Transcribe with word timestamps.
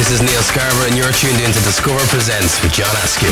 This 0.00 0.12
is 0.12 0.22
Neil 0.22 0.40
Scarborough 0.40 0.86
and 0.86 0.96
you're 0.96 1.12
tuned 1.12 1.42
in 1.42 1.52
to 1.52 1.60
Discover 1.60 2.00
Presents 2.06 2.62
with 2.62 2.72
John 2.72 2.88
Askew. 3.04 3.28